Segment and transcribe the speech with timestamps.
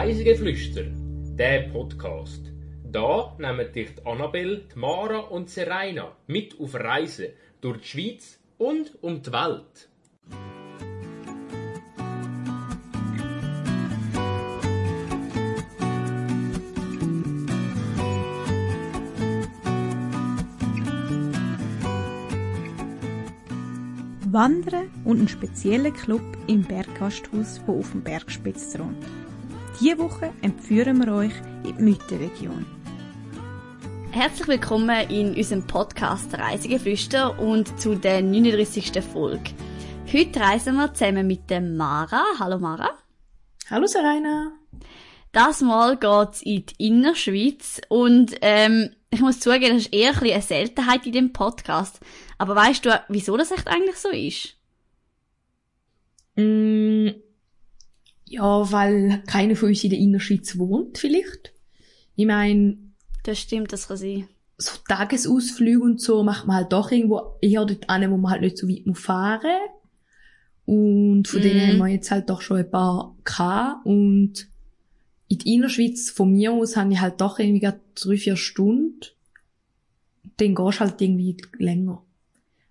[0.00, 0.84] Reisegeflüster,
[1.36, 2.52] der Podcast.
[2.84, 8.92] Da nehmen dich die Annabelle, Mara und Serena mit auf Reisen durch die Schweiz und
[9.02, 9.88] um die Welt.
[24.30, 29.04] Wandern und einen speziellen Club im Berggasthaus, wo auf dem Bergspitz thront.
[29.80, 31.32] Diese Woche entführen wir euch
[31.62, 32.66] in die Mythenregion.
[34.10, 39.00] Herzlich willkommen in unserem Podcast Reisegeflüster und zu der 39.
[39.04, 39.52] Folge.
[40.12, 42.24] Heute reisen wir zusammen mit der Mara.
[42.40, 42.90] Hallo Mara.
[43.70, 44.50] Hallo Serena.
[45.30, 50.18] Das Mal geht's in die Innerschweiz und ähm, ich muss zugeben, das ist eher ein
[50.18, 52.00] eine Seltenheit in dem Podcast.
[52.36, 54.56] Aber weißt du, wieso das echt eigentlich so ist?
[56.34, 57.10] Mm,
[58.30, 61.52] ja, weil keiner von uns in der Innerschweiz wohnt, vielleicht.
[62.16, 62.76] Ich meine,
[63.24, 64.28] Das stimmt, das kann sein.
[64.56, 68.42] so Tagesausflüge und so macht man halt doch irgendwo eher dort an, wo man halt
[68.42, 69.50] nicht so weit muss fahren
[70.66, 71.42] Und von Mhm.
[71.42, 73.86] denen haben wir jetzt halt doch schon ein paar gehabt.
[73.86, 74.48] Und
[75.28, 79.00] in der Innerschweiz, von mir aus, habe ich halt doch irgendwie gerade drei, vier Stunden.
[80.36, 82.02] Dann gehst du halt irgendwie länger.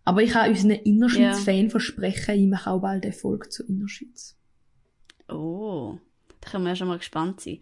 [0.05, 4.36] Aber ich kann unseren Innerschweiz-Fan versprechen, ich mache auch bald eine Folge zur Innerschweiz.
[5.29, 5.97] Oh,
[6.41, 7.61] da können wir ja schon mal gespannt sein.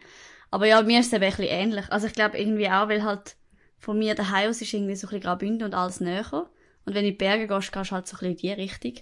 [0.52, 1.91] Aber ja, mir ist es eben ein bisschen ähnlich.
[1.91, 3.35] Also ich glaube irgendwie auch, weil halt
[3.77, 6.49] von mir daheim aus ist irgendwie so ein bisschen Graubünden und alles näher.
[6.86, 8.61] Und wenn du in die Berge gehst, gehst du halt so ein bisschen in die
[8.61, 8.93] Richtung.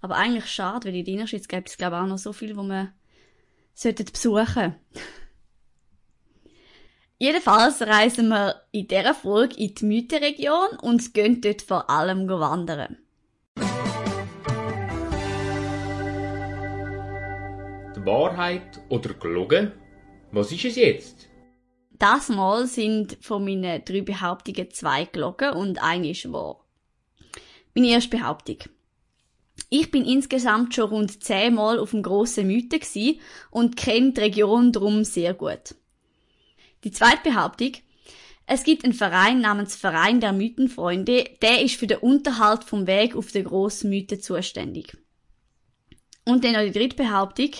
[0.00, 2.56] Aber eigentlich schade, weil in der Innerschweiz gibt es glaube ich auch noch so viel,
[2.56, 2.92] wo man
[3.74, 4.74] sollte besuchen.
[7.18, 12.98] Jedenfalls reisen wir in dieser Folge in die Mythenregion und gehen dort vor allem wandern.
[18.04, 19.72] Wahrheit oder gelogen?
[20.32, 21.28] Was ist es jetzt?
[21.98, 26.64] Das Mal sind von meinen drei Behauptungen zwei gelogen und eine ist wahr.
[27.74, 28.58] Meine erste Behauptung.
[29.70, 34.72] Ich bin insgesamt schon rund zehnmal auf dem grossen Mythen gsi und kenne die Region
[34.72, 35.76] drum sehr gut.
[36.84, 37.72] Die zweite Behauptung.
[38.46, 43.14] Es gibt einen Verein namens Verein der Mythenfreunde, der ist für den Unterhalt vom Weg
[43.14, 44.96] auf den grossen Mythen zuständig.
[46.24, 47.50] Und dann noch die dritte Behauptung.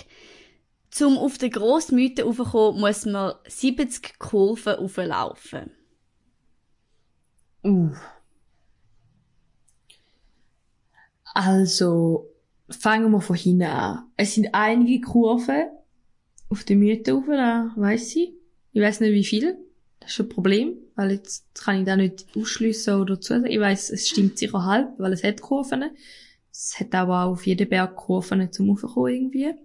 [0.93, 5.71] Zum auf den Grossmythen raufkommen, muss man 70 Kurven rauflaufen.
[7.63, 7.89] Uh.
[11.33, 12.29] Also,
[12.69, 14.03] fangen wir von hinten an.
[14.17, 15.63] Es sind einige Kurven
[16.49, 18.31] auf der Mythe rauf, weiss ich.
[18.71, 19.57] Ich weiss nicht wie viel.
[19.99, 23.47] Das ist ein Problem, weil jetzt kann ich da nicht ausschliessen oder zusagen.
[23.47, 25.85] Ich weiss, es stimmt sicher halb, weil es hat Kurven.
[26.51, 29.55] Es hat aber auch auf jeden Berg Kurven zum Raufkommen irgendwie.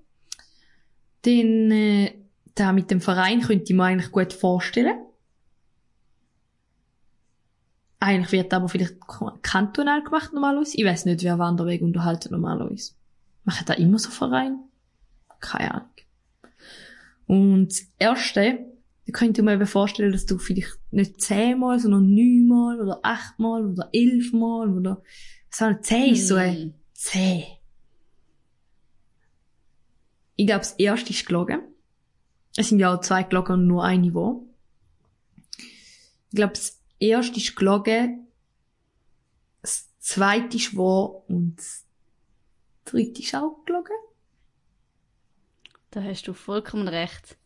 [1.23, 2.15] Dann, äh,
[2.55, 4.99] da mit dem Verein könnte ich mir eigentlich gut vorstellen.
[8.01, 8.97] Eigentlich wird aber vielleicht
[9.43, 10.77] kantonal gemacht normalerweise.
[10.77, 12.93] Ich weiß nicht, wer Wanderweg unterhalten normalerweise.
[13.45, 14.61] Machen da immer so Verein?
[15.41, 15.89] Keine Ahnung.
[17.27, 18.59] Und das Erste,
[19.07, 23.67] da könnte ich mir eben vorstellen, dass du vielleicht nicht zehnmal, sondern neunmal oder achtmal
[23.67, 25.03] oder elfmal oder
[25.51, 26.75] so zehn ist so ein Hm.
[26.93, 27.45] zehn.
[30.39, 31.63] Ich glaube, das erste ist gelogen.
[32.57, 34.41] Es sind ja auch zwei gelogen und nur eine wahr.
[36.31, 38.29] Ich glaube, das erste ist gelogen,
[39.63, 41.85] das zweite ist wahr und das
[42.85, 43.97] dritte ist auch gelogen.
[45.91, 47.37] Da hast du vollkommen recht.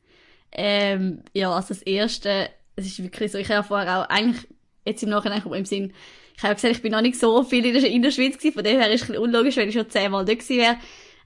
[0.50, 4.47] Ähm, ja, also das erste, es ist wirklich so, ich habe vorher auch, eigentlich,
[4.84, 5.94] jetzt im Nachhinein kommt im Sinn,
[6.36, 8.52] ich habe gesagt, ich bin noch nicht so viel in der, in der Schweiz gewesen,
[8.52, 10.78] von dem her ist es ein bisschen unlogisch, wenn ich schon zehnmal dort gewesen wäre.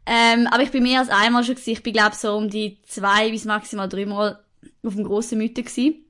[0.07, 2.79] Ähm, aber ich bin mehr als einmal schon gewesen, ich bin glaube so um die
[2.87, 4.39] zwei bis maximal dreimal
[4.85, 6.05] auf dem grossen Mythen gewesen.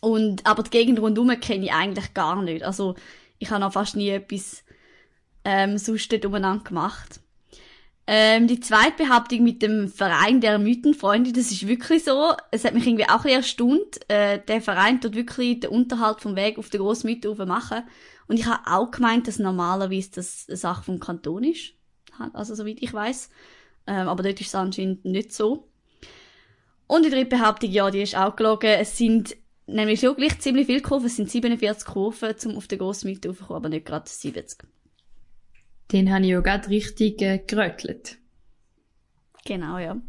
[0.00, 2.64] Und, aber die Gegend rundherum kenne ich eigentlich gar nicht.
[2.64, 2.94] Also,
[3.38, 4.64] ich habe noch fast nie etwas,
[5.44, 7.20] ähm, sonst dort umeinander gemacht.
[8.06, 12.34] Ähm, die zweite Behauptung mit dem Verein der Mythenfreunde, das ist wirklich so.
[12.50, 13.98] Es hat mich irgendwie auch erstaunt.
[14.08, 17.84] Äh, der Verein tut wirklich den Unterhalt vom Weg auf den grossen Mythen machen.
[18.26, 21.72] Und ich habe auch gemeint, dass normalerweise das eine Sache vom Kanton ist.
[22.32, 23.30] Also, soweit ich weiß.
[23.86, 25.68] Ähm, aber dort ist es anscheinend nicht so.
[26.86, 28.70] Und die dritte Behauptung, ja, die ist auch gelogen.
[28.70, 31.06] Es sind nämlich schon gleich ziemlich viele Kurven.
[31.06, 34.64] Es sind 47 Kurven, um auf den grossen Mythen raufzukommen, aber nicht gerade 70.
[35.92, 38.18] Den habe ich ja gerade richtig äh, gerötelt.
[39.44, 40.00] Genau, ja.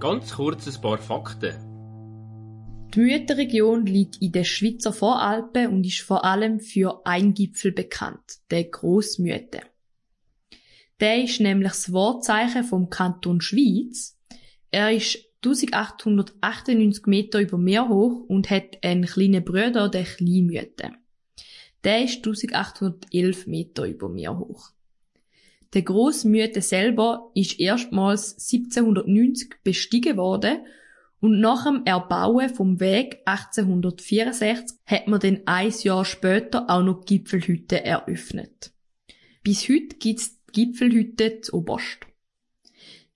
[0.00, 1.67] Ganz kurz ein paar Fakten.
[2.98, 8.40] Die Mythenregion liegt in den Schweizer Voralpen und ist vor allem für einen Gipfel bekannt,
[8.50, 9.60] der Grossmythe.
[10.98, 14.18] Der ist nämlich das Wortzeichen vom Kanton Schweiz.
[14.72, 20.90] Er ist 1898 Meter über Meer hoch und hat einen kleinen Bruder, der Kleinmüte.
[21.84, 24.70] Der ist 1811 Meter über Meer hoch.
[25.72, 30.66] Der Grossmüte selber ist erstmals 1790 bestiegen worden
[31.20, 37.04] und nach dem Erbauen vom Weg 1864 hat man dann ein Jahr später auch noch
[37.04, 38.72] die Gipfelhütte eröffnet.
[39.42, 42.06] Bis heute gibt's die Gipfelhütte zu Oberst.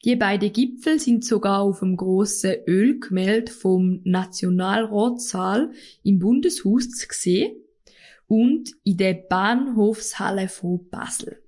[0.05, 5.71] Die beiden Gipfel sind sogar auf dem grossen Ölgemälde vom Nationalratssaal
[6.03, 7.55] im Bundeshaus zu sehen
[8.27, 11.43] und in der Bahnhofshalle von Basel.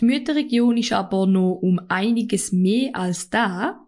[0.00, 3.83] Die Mütterregion ist aber noch um einiges mehr als da.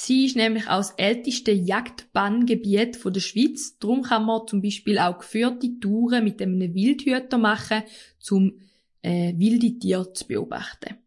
[0.00, 3.78] Sie ist nämlich auch das älteste Jagdbanngebiet der Schweiz.
[3.80, 7.82] Darum kann man zum Beispiel auch geführte Touren mit einem Wildhüter machen,
[8.30, 8.60] um
[9.02, 10.98] äh, wilde Tiere zu beobachten.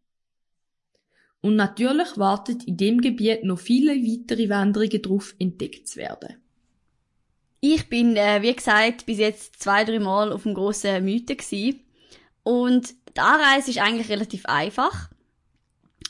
[1.40, 6.36] Und natürlich wartet in dem Gebiet noch viele weitere Wanderungen darauf, entdeckt zu werden.
[7.60, 11.80] Ich bin, äh, wie gesagt, bis jetzt zwei, drei Mal auf dem grossen Mythen
[12.42, 15.11] und die Anreise ist eigentlich relativ einfach.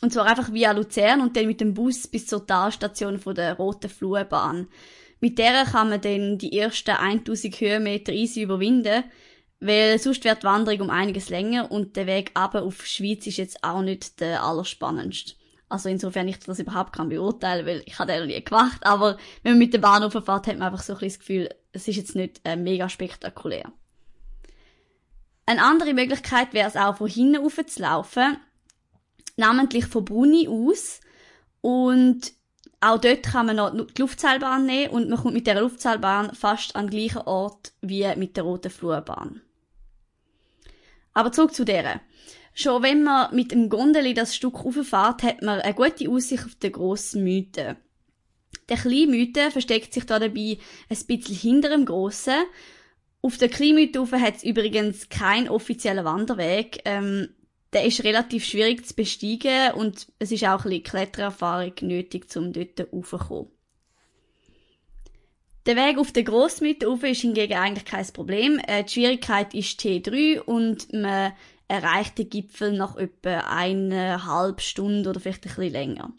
[0.03, 3.55] Und zwar einfach via Luzern und dann mit dem Bus bis zur Talstation von der
[3.55, 4.67] Roten Fluebahn.
[5.21, 9.05] Mit der kann man dann die ersten 1000 Höhenmeter easy überwinden,
[9.61, 13.37] weil sonst wird die Wanderung um einiges länger und der Weg aber auf Schweiz ist
[13.37, 15.35] jetzt auch nicht der allerspannendste.
[15.69, 19.17] Also insofern ich das überhaupt kann beurteilen, weil ich habe den noch nie gemacht, aber
[19.45, 21.97] wenn man mit der Bahn fährt, hat man einfach so ein das Gefühl, es ist
[21.97, 23.73] jetzt nicht äh, mega spektakulär.
[25.47, 28.37] Eine andere Möglichkeit wäre es auch, von hinten rauf zu laufen,
[29.37, 31.01] namentlich von Bruni aus.
[31.61, 32.33] Und
[32.81, 36.75] auch dort kann man noch die Luftseilbahn nehmen und man kommt mit der Luftseilbahn fast
[36.75, 39.41] an den gleichen Ort wie mit der roten Flurbahn.
[41.15, 42.01] Aber zurück zu der.
[42.55, 46.55] Schon wenn man mit dem Gondeli das Stück rauffährt, hat man eine gute Aussicht auf
[46.57, 47.77] den grossen Mythen.
[48.69, 50.59] Der kleine Mythe versteckt sich da dabei
[50.89, 52.45] ein bisschen hinter dem grossen.
[53.23, 56.81] Auf der Kleinmüthufe hat es übrigens keinen offiziellen Wanderweg.
[56.85, 57.29] Ähm,
[57.73, 62.53] der ist relativ schwierig zu besteigen und es ist auch ein bisschen Klettererfahrung nötig, um
[62.53, 63.51] dort raufzukommen.
[65.65, 68.59] Der Weg auf der Grossmüthufe ist hingegen eigentlich kein Problem.
[68.67, 71.33] Äh, die Schwierigkeit ist T3 und man
[71.69, 76.13] erreicht den Gipfel nach etwa eineinhalb Stunden oder vielleicht ein bisschen länger.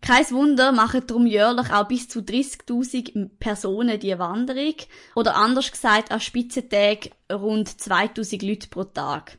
[0.00, 4.74] Kein Wunder machen darum jährlich auch bis zu 30.000 Personen die Wanderung.
[5.14, 9.38] Oder anders gesagt, an Spitzentagen rund 2.000 Leute pro Tag.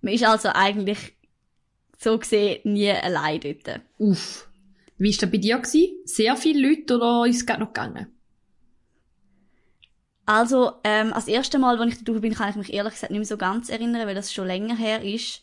[0.00, 1.14] Man ist also eigentlich
[1.98, 3.80] so gesehen nie allein dort.
[3.98, 4.48] Uff.
[4.96, 5.58] Wie war das bei dir?
[5.58, 5.96] Gewesen?
[6.04, 8.06] Sehr viele Leute oder ist es gerade noch gegangen?
[10.26, 13.18] Also, ähm, als erste Mal, als ich da bin, kann ich mich ehrlich gesagt nicht
[13.18, 15.42] mehr so ganz erinnern, weil das schon länger her ist.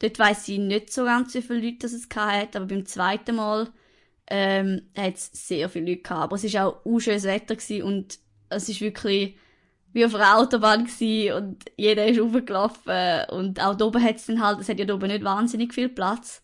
[0.00, 3.68] Dort weiss ich nicht so ganz, wie viele Leute es hat, aber beim zweiten Mal
[4.30, 6.22] ähm, hat es sehr viele Leute gehabt.
[6.22, 8.18] Aber es war auch ein schönes Wetter gewesen und
[8.50, 9.36] es ist wirklich
[9.92, 14.26] wie auf einer Autobahn gewesen und jeder ist hochgelaufen und auch da oben hat es
[14.26, 16.42] dann halt, es hat ja da oben nicht wahnsinnig viel Platz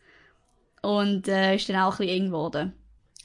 [0.83, 2.73] und äh, ist dann auch ein bisschen eng geworden.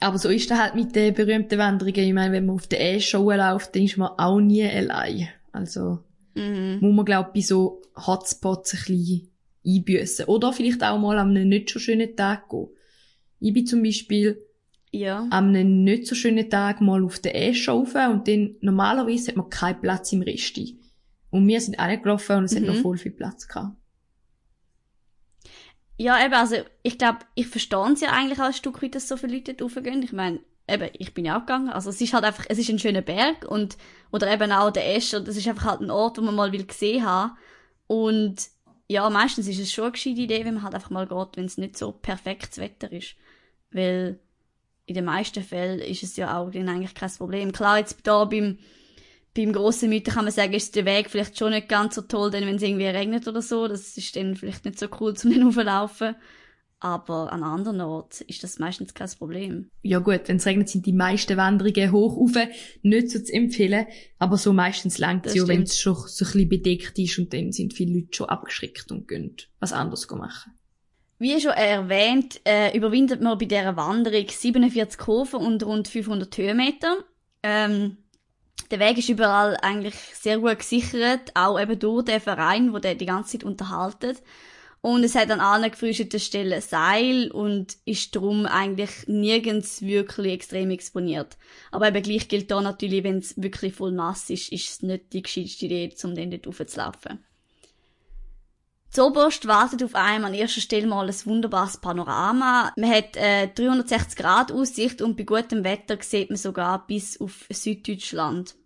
[0.00, 2.04] Aber so ist es halt mit den berühmten Wanderungen.
[2.04, 5.28] Ich meine, wenn man auf der E-Show läuft, dann ist man auch nie allein.
[5.52, 5.98] Also,
[6.34, 6.78] mhm.
[6.80, 9.28] muss man, glaube ich, bei so Hotspots ein bisschen
[9.66, 10.24] einbüssen.
[10.24, 12.68] Oder vielleicht auch mal an einem nicht so schönen Tag gehen.
[13.40, 14.42] Ich bin zum Beispiel
[14.92, 15.26] ja.
[15.30, 19.50] an einem nicht so schönen Tag mal auf der E-Show und dann, normalerweise hat man
[19.50, 20.78] keinen Platz im Resti.
[21.30, 22.56] Und wir sind alle gelaufen und es mhm.
[22.56, 22.82] hat noch mhm.
[22.82, 23.76] voll viel Platz gehabt.
[25.96, 29.06] Ja, eben, also, ich glaube, ich verstehe es ja eigentlich auch ein Stück weit, dass
[29.06, 30.02] so viele Leute dort raufgehen.
[30.02, 31.68] Ich meine, eben, ich bin ja auch gegangen.
[31.68, 33.76] Also, es ist halt einfach, es ist ein schöner Berg und,
[34.10, 36.64] oder eben auch der Escher, das ist einfach halt ein Ort, wo man mal will
[36.64, 37.36] gesehen haben.
[37.86, 38.48] Und,
[38.88, 41.44] ja, meistens ist es schon eine gescheite Idee, wenn man halt einfach mal geht, wenn
[41.44, 43.14] es nicht so perfektes Wetter ist.
[43.70, 44.20] Weil,
[44.90, 47.52] in den meisten Fällen ist es ja auch dann eigentlich kein Problem.
[47.52, 48.58] Klar, jetzt da beim,
[49.36, 52.32] beim grossen Mythen kann man sagen, ist der Weg vielleicht schon nicht ganz so toll,
[52.32, 55.30] denn wenn es irgendwie regnet oder so, das ist dann vielleicht nicht so cool zum
[55.30, 56.16] den laufen.
[56.80, 59.70] Aber an anderen Orten ist das meistens kein Problem.
[59.82, 62.48] Ja gut, wenn es regnet, sind die meisten Wanderungen hoch rauf
[62.82, 63.86] nicht so zu empfehlen.
[64.18, 67.32] Aber so meistens langt es ja, wenn es schon so ein bisschen bedeckt ist und
[67.32, 70.52] dann sind viele Leute schon abgeschreckt und gehen was anderes machen.
[71.20, 76.96] Wie schon erwähnt, äh, überwindet man bei dieser Wanderung 47 Kurven und rund 500 Höhenmeter.
[77.42, 77.98] Ähm,
[78.70, 82.94] der Weg ist überall eigentlich sehr gut gesichert, auch eben durch den Verein, wo der
[82.94, 84.22] die ganze Zeit unterhaltet.
[84.80, 90.70] Und es hat an allen gefrühstückten Stellen Seil und ist darum eigentlich nirgends wirklich extrem
[90.70, 91.36] exponiert.
[91.70, 95.12] Aber eben gleich gilt da natürlich, wenn es wirklich voll nass ist, ist es nicht
[95.12, 97.22] die gescheiteste Idee, um den dort raufzulaufen.
[98.90, 102.72] Zoberst wartet auf einem an erster Stelle mal ein wunderbares Panorama.
[102.76, 107.46] Man hat äh, 360 Grad Aussicht und bei gutem Wetter sieht man sogar bis auf
[107.50, 108.56] Süddeutschland.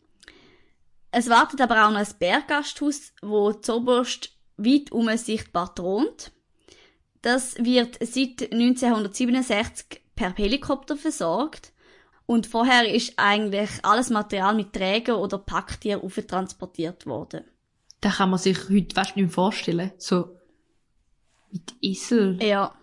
[1.10, 6.32] Es wartet aber auch noch ein Berggasthaus, wo Zoberst weit um sichtbar thront.
[7.20, 11.72] Das wird seit 1967 per Helikopter versorgt.
[12.26, 17.44] Und vorher ist eigentlich alles Material mit Träger oder Packtier transportiert worden.
[18.04, 19.90] Da kann man sich heute fast nicht mehr vorstellen.
[19.96, 20.36] So
[21.50, 22.38] mit Esel.
[22.42, 22.74] Ja.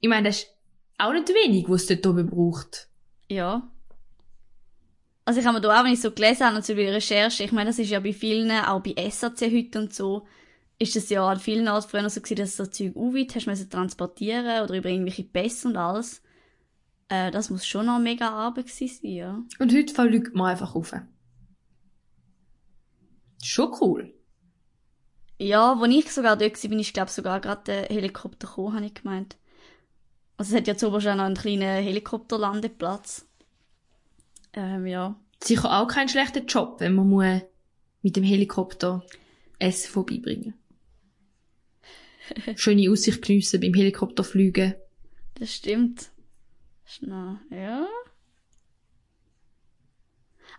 [0.00, 0.48] Ich meine, das ist
[0.98, 2.90] auch nicht wenig, was es dort oben braucht.
[3.30, 3.66] Ja.
[5.24, 7.44] Also ich habe mir da auch, wenn ich so gelesen habe und so bei Recherche,
[7.44, 10.26] ich meine, das ist ja bei vielen, auch bei SAC heute und so,
[10.78, 13.70] ist es ja an vielen Orten früher so gewesen, dass so Zeug weit hast müssen
[13.70, 16.20] transportieren oder über irgendwelche Pässe und alles.
[17.08, 19.42] Äh, das muss schon noch mega Arbeit gewesen sein, ja.
[19.58, 20.92] Und heute fliegt man einfach rauf.
[23.42, 24.14] Schon cool.
[25.38, 28.86] Ja, wo ich sogar dort war, bin ich glaube sogar gerade der Helikopter gekommen, habe
[28.86, 29.36] ich gemeint.
[30.36, 33.26] Also es hat ja zu schon noch einen kleinen Helikopterlandeplatz.
[34.52, 35.18] Ähm, ja.
[35.42, 37.42] Sicher auch kein schlechter Job, wenn man muss
[38.02, 39.04] mit dem Helikopter
[39.58, 40.54] Essen vorbeibringen.
[42.56, 44.74] Schöne Aussicht geniessen beim Helikopterfliegen.
[45.34, 46.10] Das stimmt.
[46.84, 47.86] Schnell, ja.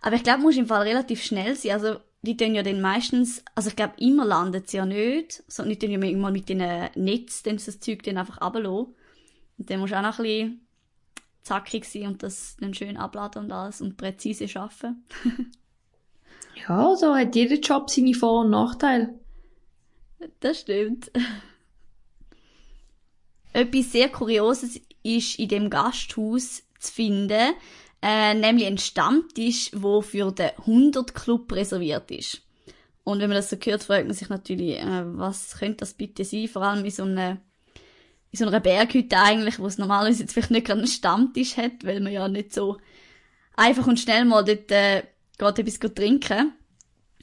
[0.02, 1.72] Aber ich glaube, muss im Fall relativ schnell sein.
[1.72, 5.70] Also, die tun ja dann meistens, also ich glaube, immer landet sie ja nicht, sondern
[5.70, 6.58] die tun ja immer mit den
[6.94, 8.94] Netz, dann das Zeug dann einfach runterlassen.
[9.58, 10.60] Und dann musst du auch noch ein bisschen
[11.42, 15.04] zackig sein und das dann schön abladen und alles und präzise schaffen.
[16.68, 19.14] ja, so hat jeder Job seine Vor- und Nachteile.
[20.40, 21.10] Das stimmt.
[23.52, 27.54] Etwas sehr Kurioses ist in dem Gasthaus zu finden,
[28.06, 32.42] äh, nämlich ein Stammtisch, wo für den 100 Club reserviert ist.
[33.02, 36.22] Und wenn man das so hört, fragt man sich natürlich, äh, was könnte das bitte
[36.22, 36.48] sein?
[36.48, 37.38] Vor allem in so einer,
[38.30, 41.82] in so einer Berghütte eigentlich, wo es normalerweise jetzt vielleicht nicht gerade einen Stammtisch hat,
[41.84, 42.76] weil man ja nicht so
[43.56, 45.04] einfach und schnell mal dort äh,
[45.38, 46.52] geht etwas trinken.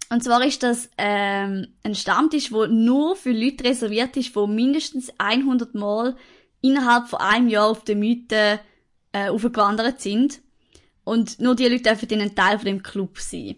[0.09, 5.13] Und zwar ist das ähm, ein Stammtisch, wo nur für Leute reserviert ist, wo mindestens
[5.19, 6.15] 100 Mal
[6.61, 8.59] innerhalb von einem Jahr auf der Mythe
[9.13, 10.41] äh, aufgewandert sind.
[11.03, 13.55] Und nur die Leute dürfen dann ein Teil von dem Club sein.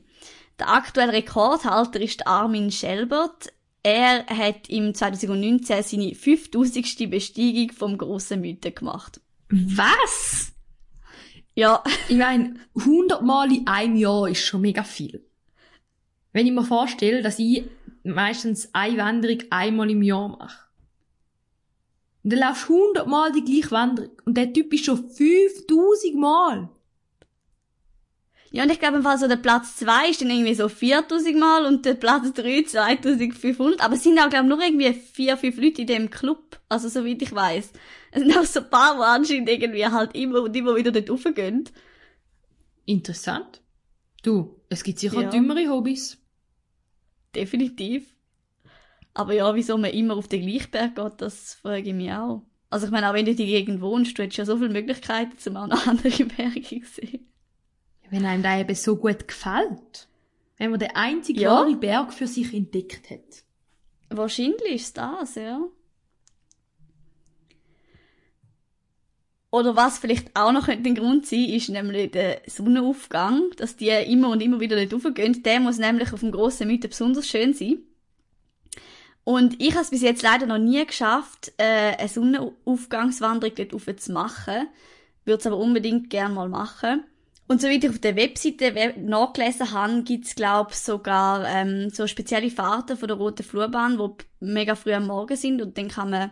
[0.60, 3.52] Der aktuelle Rekordhalter ist Armin Schelbert.
[3.82, 7.10] Er hat im 2019 seine 5000.
[7.10, 9.20] Besteigung vom grossen Mythe gemacht.
[9.50, 10.54] Was?
[11.54, 11.84] Ja.
[12.08, 15.26] Ich meine, 100 Mal in einem Jahr ist schon mega viel.
[16.32, 17.66] Wenn ich mir vorstelle, dass ich
[18.04, 20.64] meistens eine Wanderung einmal im Jahr mache.
[22.24, 24.12] Und dann laufst du 100 Mal die gleiche Wanderung.
[24.26, 26.70] Und der Typ ist schon 5000 Mal.
[28.56, 31.40] Ja, und ich glaube, im Fall so der Platz 2 ist dann irgendwie so 4000
[31.40, 33.82] Mal und der Platz 3 2500.
[33.82, 36.60] Aber es sind auch, glaube ich, nur irgendwie vier, fünf Leute in dem Club.
[36.70, 37.72] Also, soweit ich weiß.
[38.12, 41.10] Es sind auch so ein paar, die anscheinend irgendwie halt immer und immer wieder dort
[41.10, 41.68] raufgehen.
[42.86, 43.62] Interessant.
[44.22, 45.30] Du, es gibt sicher Ja.
[45.32, 46.20] dümmere Hobbys.
[47.36, 48.06] Definitiv.
[49.16, 52.44] Aber ja, wieso man immer auf den Gleichberg geht, das frage ich mich auch.
[52.70, 54.70] Also ich meine, auch wenn du in der Gegend wohnst, du hättest ja so viele
[54.70, 57.33] Möglichkeiten, um auch noch andere Berge zu sehen.
[58.14, 60.08] Wenn einem da eben so gut gefällt.
[60.58, 61.50] Wenn man den einzig Ja.
[61.50, 63.44] wahre Berg für sich entdeckt hat.
[64.10, 65.64] Wahrscheinlich ist das, ja.
[69.50, 74.30] Oder was vielleicht auch noch ein Grund sein ist nämlich der Sonnenaufgang, dass die immer
[74.30, 75.42] und immer wieder dort raufgehen.
[75.42, 77.80] Der muss nämlich auf dem grossen Mythe besonders schön sein.
[79.24, 83.96] Und ich habe es bis jetzt leider noch nie geschafft, äh, eine Sonnenaufgangswanderung dort rauf
[83.96, 84.68] zu machen.
[85.26, 87.06] Würde es aber unbedingt gerne mal machen.
[87.48, 92.50] Und soweit ich auf der Webseite we- nachgelesen habe, gibt's glaub sogar ähm, so spezielle
[92.50, 96.10] Fahrten von der Roten Flurbahn, die p- mega früh am Morgen sind und dann kann
[96.10, 96.32] man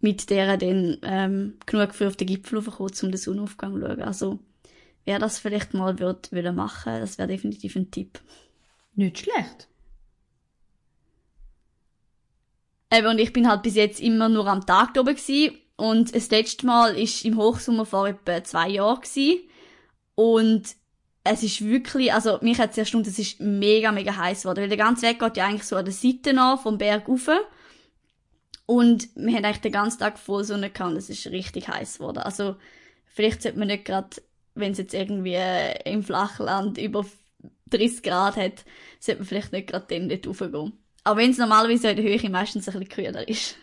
[0.00, 4.02] mit deren dann ähm, genug früh auf den Gipfel raufkommen, um den Sonnenaufgang zu schauen.
[4.02, 4.38] Also
[5.04, 8.20] wer das vielleicht mal würd, wollen machen, das wäre definitiv ein Tipp.
[8.94, 9.68] Nicht schlecht.
[12.92, 16.14] Eben, und ich bin halt bis jetzt immer nur am Tag da oben gsi und
[16.14, 19.48] das letzte Mal ist im Hochsommer vor etwa zwei Jahren gsi
[20.16, 20.74] und
[21.22, 24.68] es ist wirklich, also mich hat es erstaunt, es ist mega, mega heiß geworden, weil
[24.68, 27.28] der ganze Weg geht ja eigentlich so an der Seite nach vom Berg rauf
[28.66, 31.98] und wir haben eigentlich den ganzen Tag voll Sonne gehabt und es ist richtig heiß
[31.98, 32.18] geworden.
[32.18, 32.56] Also
[33.06, 34.10] vielleicht sollte man nicht gerade,
[34.54, 37.04] wenn es jetzt irgendwie äh, im Flachland über
[37.70, 38.64] 30 Grad hat,
[38.98, 40.72] sollte man vielleicht nicht gerade dann dort raufgehen.
[41.04, 43.56] Auch wenn es normalerweise in der Höhe meistens ein bisschen kühler ist.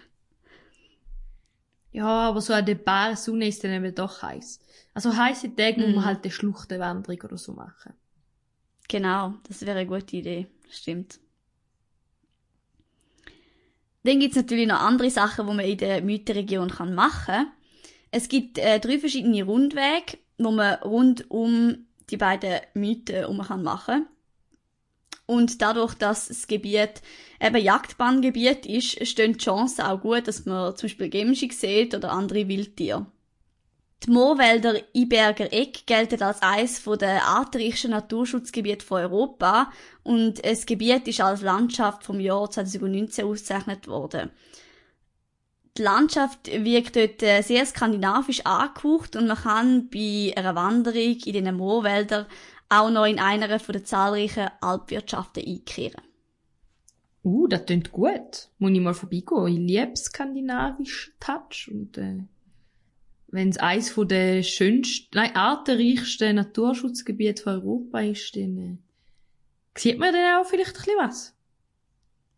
[1.93, 4.59] Ja, aber so an der baren Sonne ist dann eben doch heiß.
[4.93, 5.95] Also heiße Tage muss Mhm.
[5.95, 7.93] man halt eine Schluchtenwanderung oder so machen.
[8.87, 10.47] Genau, das wäre eine gute Idee.
[10.69, 11.19] Stimmt.
[14.03, 17.47] Dann gibt's natürlich noch andere Sachen, die man in der Mythenregion machen kann.
[18.11, 23.63] Es gibt äh, drei verschiedene Rundwege, wo man rund um die beiden Mythen um kann
[23.63, 24.07] machen
[25.33, 27.01] und dadurch, dass das Gebiet
[27.41, 32.11] eben Jagdbahngebiet ist, stehen die Chancen auch gut, dass man zum Beispiel Gämsche sieht oder
[32.11, 33.05] andere Wildtiere.
[34.05, 39.71] Die Moorwälder Iberger Eck gelten als eines der artenreichsten Naturschutzgebiete von Europa
[40.03, 44.29] und das Gebiet ist als Landschaft vom Jahr 2019 ausgezeichnet worden.
[45.77, 51.45] Die Landschaft wirkt dort äh, sehr skandinavisch angehaucht und man kann bei einer Wanderung in
[51.45, 52.27] den Moorwäldern
[52.69, 56.01] auch noch in einer von den zahlreichen Alpwirtschaften einkehren.
[57.23, 58.49] Uh, das klingt gut.
[58.57, 59.47] Muss ich mal vorbeigehen.
[59.47, 62.23] Ich liebe skandinavischen Touch und äh,
[63.27, 68.77] wenn es eines von den schönsten, nein, artenreichsten Naturschutzgebieten von Europa ist, dann äh,
[69.75, 71.35] sieht man dann auch vielleicht ein bisschen was.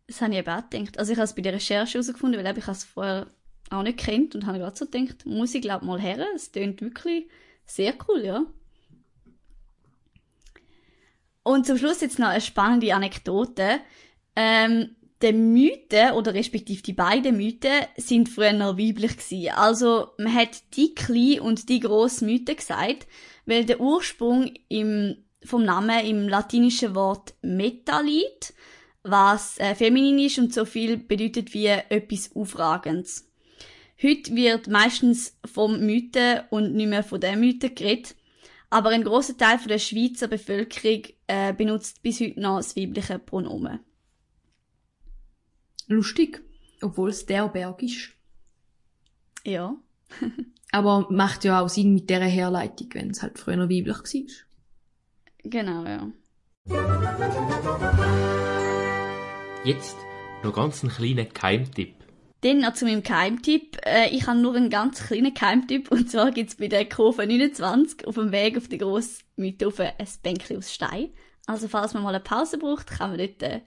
[0.06, 0.98] Das habe ich eben auch gedacht.
[0.98, 3.26] Also ich habe es bei der Recherche herausgefunden, weil ich es vorher
[3.70, 6.24] auch nicht kennt und habe gerade so gedacht, muss ich glaube mal her.
[6.34, 7.26] Es klingt wirklich
[7.66, 8.46] sehr cool, ja.
[11.46, 13.78] Und zum Schluss jetzt noch eine spannende Anekdote.
[14.34, 19.54] Ähm, die Mythen, oder respektive die beiden Mythen, sind früher noch weiblich gewesen.
[19.54, 23.06] Also, man hat die kleine und die grosse Mythe gesagt,
[23.46, 28.52] weil der Ursprung im, vom Namen im latinischen Wort Metalit,
[29.04, 33.30] was äh, feminin ist und so viel bedeutet wie etwas Aufragendes.
[34.02, 38.16] Heute wird meistens vom Mythen und nicht mehr von der Mythen geredet,
[38.70, 43.80] aber ein großer Teil der Schweizer Bevölkerung äh, benutzt bis heute noch das weibliche Pronomen.
[45.88, 46.42] Lustig.
[46.82, 48.10] Obwohl es der Berg ist.
[49.44, 49.76] Ja.
[50.72, 54.46] Aber macht ja auch Sinn mit dieser Herleitung, wenn es halt früher noch weiblich war.
[55.44, 56.10] Genau, ja.
[59.64, 59.96] Jetzt
[60.42, 61.95] noch ganz einen kleinen Keimtipp.
[62.46, 63.78] Dann noch zu meinem Keimtipp.
[63.84, 65.90] Äh, ich habe nur einen ganz kleinen Keimtipp.
[65.90, 70.06] Und zwar gibt's bei der Kurve 29 auf dem Weg auf die grosse Mythofe ein
[70.22, 71.08] Bänkchen aus Stein.
[71.46, 73.62] Also falls man mal eine Pause braucht, kann man dort äh,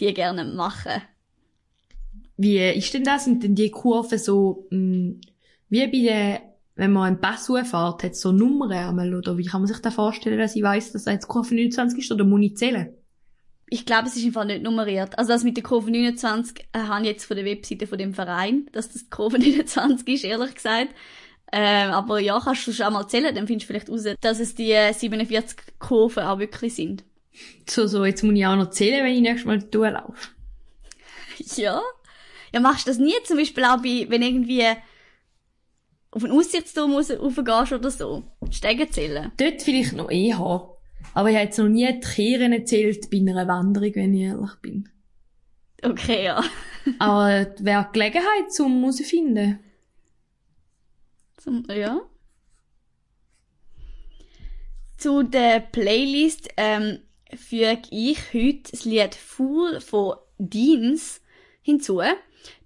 [0.00, 1.02] die gerne machen.
[2.36, 3.24] Wie ist denn das?
[3.24, 5.20] Sind denn die Kurven so, mh,
[5.68, 6.42] wie bei der,
[6.74, 9.78] wenn man einen Pass fährt, hat es so Nummern einmal, oder wie kann man sich
[9.78, 12.92] da vorstellen, dass ich weiss, dass jetzt Kurve 29 ist, oder muss ich zählen?
[13.68, 15.18] Ich glaube, es ist einfach nicht nummeriert.
[15.18, 18.14] Also das mit der Kurve 29 äh, habe ich jetzt von der Webseite von dem
[18.14, 20.94] Verein, dass das die Kurve 29 ist, ehrlich gesagt.
[21.52, 24.54] Ähm, aber ja, kannst du schon mal zählen, dann findest du vielleicht raus, dass es
[24.54, 27.04] die 47 Kurven auch wirklich sind.
[27.68, 30.28] So, so, jetzt muss ich auch noch zählen, wenn ich nächstes Mal durchlaufe.
[31.56, 31.82] Ja.
[32.52, 33.14] Ja, machst du das nie?
[33.24, 34.64] Zum Beispiel auch bei, wenn irgendwie
[36.12, 38.22] auf einen Aussichtsturm raufgehst oder so.
[38.52, 39.32] Stegen zählen.
[39.36, 40.73] Dort vielleicht noch eher.
[41.12, 44.88] Aber ich habe jetzt noch nie die erzählt bei einer Wanderung, wenn ich ehrlich bin.
[45.82, 46.42] Okay, ja.
[46.98, 49.58] Aber wäre Gelegenheit zum herausfinden.
[51.36, 52.00] Zum, ja.
[54.96, 57.00] Zu der Playlist ähm,
[57.36, 61.20] füge ich heute das Lied Fool von Deans
[61.60, 62.00] hinzu.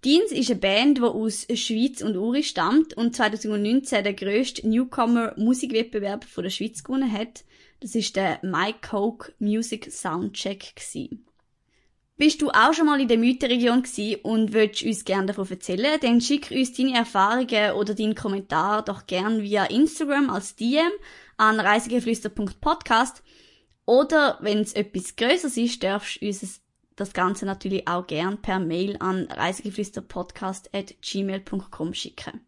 [0.04, 6.24] Deans ist eine Band, die aus Schweiz und Uri stammt und 2019 den grössten Newcomer-Musikwettbewerb
[6.24, 7.44] von der Schweiz gewonnen hat.
[7.80, 10.74] Das ist der Mike Coke Music Soundcheck.
[10.74, 11.24] Gewesen.
[12.16, 16.00] Bist du auch schon mal in der Mythenregion gewesen und willst uns gerne davon erzählen?
[16.00, 20.90] Dann schick uns deine Erfahrungen oder deinen Kommentar doch gern via Instagram als DM
[21.36, 23.22] an reisegeflüster.podcast
[23.86, 26.60] oder wenn es etwas Größeres ist, darfst du uns
[26.96, 32.47] das Ganze natürlich auch gern per Mail an reisegeflüsterpodcast.gmail.com schicken.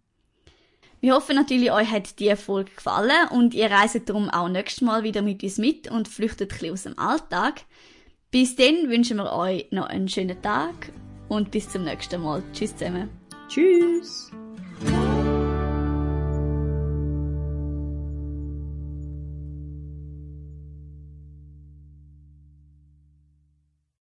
[1.00, 5.02] Wir hoffen natürlich, euch hat die Folge gefallen und ihr reiset darum auch nächstes Mal
[5.02, 7.62] wieder mit uns mit und flüchtet ein bisschen aus dem Alltag.
[8.30, 10.92] Bis dann wünschen wir euch noch einen schönen Tag
[11.28, 12.42] und bis zum nächsten Mal.
[12.52, 13.08] Tschüss zusammen.
[13.48, 14.30] Tschüss!